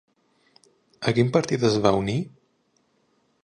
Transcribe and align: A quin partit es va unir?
A 1.11 1.13
quin 1.19 1.29
partit 1.37 1.67
es 1.71 1.77
va 1.87 1.95
unir? 2.01 2.19